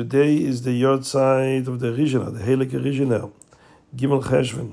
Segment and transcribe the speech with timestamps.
[0.00, 3.30] Today is the yahrtzeit of the Rizhina, the Heilige Rizhina,
[3.94, 4.72] Gimel Cheshvan.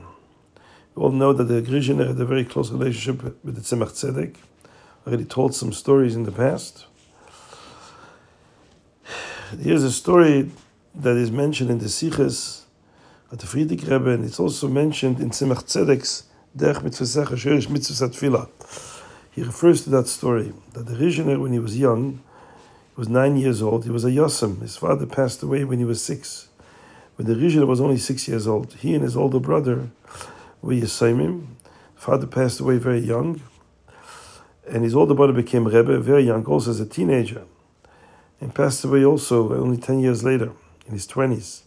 [0.96, 4.38] We all know that the Rizhina had a very close relationship with the Tzemach Tzedek.
[5.06, 6.86] Already told some stories in the past.
[9.60, 10.50] Here's a story
[10.96, 12.62] that is mentioned in the Siches
[13.30, 16.24] at the Frierdiker Rebbe, and it's also mentioned in Tzemach Tzedek's
[16.58, 18.48] Derech Mitzvah Sherish Mitzvah.
[19.32, 22.22] He refers to that story that the Rizhiner, when he was young,
[22.98, 23.86] was nine years old.
[23.86, 24.62] He was a Yosem.
[24.62, 26.50] His father passed away when he was six.
[27.16, 29.90] When the Rishon was only six years old, he and his older brother
[30.62, 31.46] were Yosemim.
[31.96, 33.42] Father passed away very young,
[34.68, 37.44] and his older brother became Rebbe very young, also as a teenager,
[38.40, 40.52] and passed away also only ten years later,
[40.86, 41.64] in his twenties.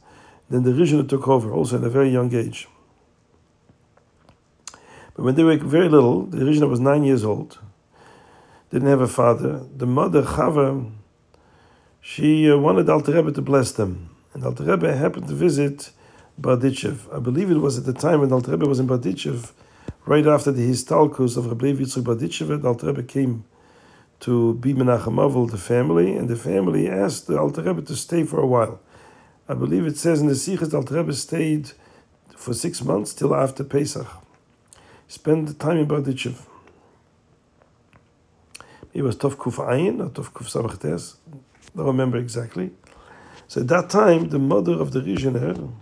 [0.49, 2.69] Then the Rishon took over, also at a very young age.
[5.15, 7.59] But when they were very little, the Rishon was nine years old,
[8.71, 9.65] didn't have a father.
[9.77, 10.93] The mother, Chava,
[12.01, 14.11] she uh, wanted Alter Rebbe to bless them.
[14.33, 15.91] And Alter Rebbe happened to visit
[16.41, 17.15] Barditchev.
[17.15, 19.53] I believe it was at the time when Alter Rebbe was in Barditchev,
[20.07, 23.45] right after the Histalkus of Rebbe Yitzchak Barditchev, Alter Rebbe came
[24.21, 28.25] to be Menachem Avel, the family, and the family asked the Alter Rebbe to stay
[28.25, 28.81] for a while.
[29.49, 31.73] I believe it says in the Siches, Alter Rebbe stayed
[32.37, 34.07] for six months till after Pesach.
[35.09, 36.47] Spend the time in Barditchev.
[38.93, 41.17] It was Tov Kuf Ayin or Tov Kuf Samachtes.
[41.77, 42.73] Don't remember exactly.
[43.49, 45.73] So at that time, the mother of the Rizhiner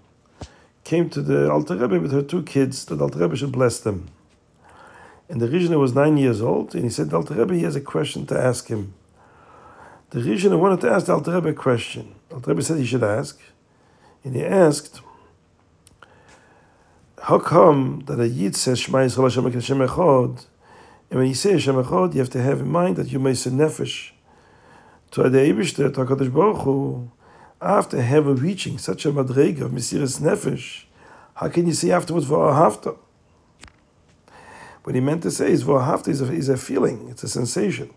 [0.84, 4.08] came to the Alter Rebbe with her two kids that Alter Rebbe should bless them.
[5.28, 7.80] And the Rizhiner was nine years old, and he said, Alter Rebbe, he has a
[7.80, 8.94] question to ask him.
[10.10, 12.14] The Rizhiner wanted to ask the Alter Rebbe a question.
[12.32, 13.38] Alter Rebbe said he should ask,
[14.24, 15.02] and he asked,
[17.22, 20.46] how come that a Yid says Shema Yisrael Hashem Echad,
[21.10, 23.34] and when you say Hashem Echad, you have to have in mind that you may
[23.34, 24.12] say Nefesh
[25.10, 27.10] to the Eibishter, to HaKadosh Baruch Hu,
[27.60, 30.84] after having reaching such a madrega of Mesiris Nefesh,
[31.34, 32.96] how can you say afterwards V'ahavta?
[34.84, 37.92] What he meant to say is V'ahavta is a, is a feeling, it's a sensation.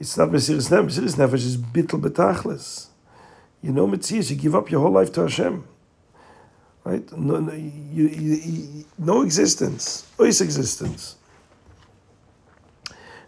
[0.00, 0.98] It's not Mesiris Nefesh.
[0.98, 2.86] Mesiris Nefesh is bittel betachlis.
[3.62, 5.64] You know Metzias, you give up your whole life to Hashem.
[6.84, 7.16] Right?
[7.16, 11.16] No, no, you, you, no existence, ois existence.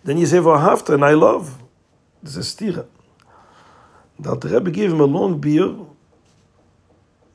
[0.03, 1.63] Then you say V'ahavta, and I love.
[2.23, 2.87] This is stira.
[4.19, 5.87] The Alter Rebbe gave him a long biur,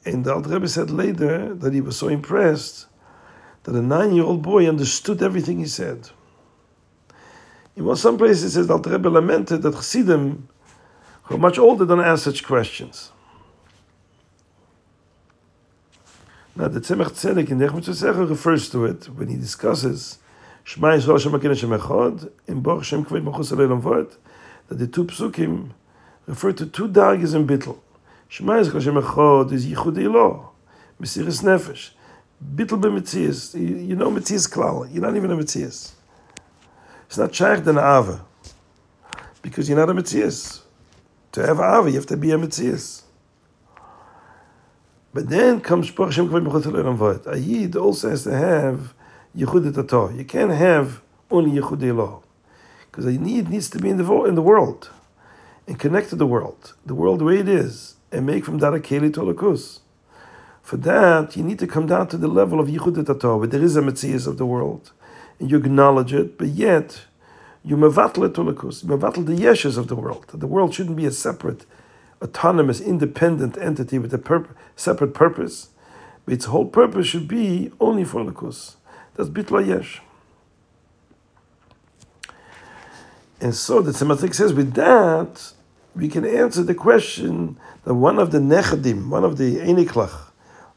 [0.05, 2.87] and the Alter Rebbe said later that he was so impressed
[3.63, 6.09] that a nine-year-old boy understood everything he said.
[7.75, 10.47] In some places, it says the Alter Rebbe lamented that Chassidim,
[11.23, 13.11] who are much older, don't ask such questions.
[16.55, 20.19] Now, the Tzemach Tzedek in Nechmet Tzedek refers to it when he discusses
[20.63, 25.71] Shema Yisrael Hashem HaKin Hashem Echad, in Baruch Shem that the two psukim
[26.29, 27.79] refer to two dargis in Bittel.
[28.27, 30.51] Shema Hashem Echad is Yichud Elo,
[31.01, 31.89] Mesiris Nefesh.
[32.55, 33.59] Bittel b'metzias.
[33.59, 34.87] You know metzias klal.
[34.93, 35.93] You're not even a metzias.
[37.07, 38.23] It's not shaykh than ava,
[39.41, 40.61] because you're not a metzias.
[41.31, 43.01] To have ava, you have to be a metzias.
[45.11, 47.25] But then comes Baruch Shem Kved Machus Aleilam Vod.
[47.25, 48.93] A yid also has to have
[49.35, 50.09] Yichud Tato.
[50.09, 51.01] You can't have
[51.31, 52.23] only Yichud Elo.
[52.91, 54.91] Because a need needs to be in the, in the world
[55.69, 58.73] and connect to the world, the world the way it is, and make from that
[58.73, 59.79] a Keli to.
[60.63, 63.61] For that, you need to come down to the level of Yichud Tato, where there
[63.61, 64.91] is a Metzias of the world,
[65.39, 67.01] and you acknowledge it, but yet
[67.63, 70.25] you mevatel it to the Yeshes of the world.
[70.33, 71.67] The world shouldn't be a separate,
[72.19, 75.69] autonomous, independent entity with a purp- separate purpose,
[76.25, 78.75] but its whole purpose should be only for Elokus.
[79.13, 80.01] That's Bitla Yesh.
[83.39, 85.53] And so the Tzemach Tzedek says, with that,
[85.99, 90.31] we can answer the question that one of the Nechadim, one of the Eniklach,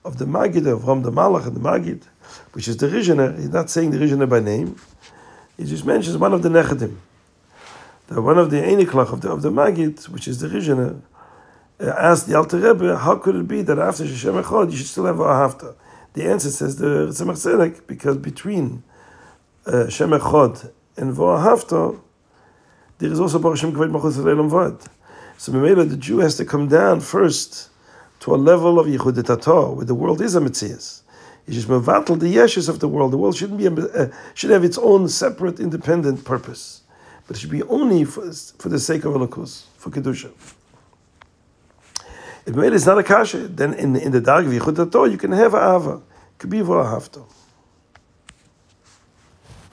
[0.05, 2.03] of the Magid, of Ram the Malach and the Magid,
[2.53, 4.77] which is the Rizhiner, he's not saying the Rizhiner by name,
[5.57, 6.97] he just mentions one of the Nechadim.
[8.09, 11.01] The one of the Eniklach of the, of the Magid, which is the Rizhiner,
[11.81, 14.89] uh, asked the Alter Rebbe, how could it be that after Shem Echad you should
[14.89, 15.75] still have a Hafta?
[16.15, 18.83] The answer says the Tzemach Tzedek, because between
[19.67, 22.01] uh, Shem Echad and Vo'ahavta,
[22.99, 24.17] there is also Baruch Shem Kved Machus
[24.49, 24.89] Vad.
[25.43, 27.69] So Memela, the Jew has to come down first
[28.21, 31.03] to a level of Yichud Tato, where the world is a Metzias.
[31.45, 33.13] He just mevatel the yeshes of the world.
[33.13, 36.83] The world shouldn't be a, uh, should have its own separate, independent purpose,
[37.27, 40.31] but it should be only for, for the sake of Elokus, for kedusha.
[42.47, 45.19] If Memela is not a kasha, then in in the dag of Yichud Tato you
[45.19, 46.03] can have a ava,
[46.49, 47.25] be for a hafto.